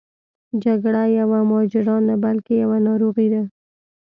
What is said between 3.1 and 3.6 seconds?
ده.